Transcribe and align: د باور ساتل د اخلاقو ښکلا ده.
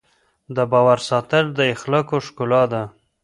د 0.55 0.57
باور 0.71 0.99
ساتل 1.09 1.45
د 1.57 1.59
اخلاقو 1.73 2.17
ښکلا 2.25 2.63
ده. 2.73 2.83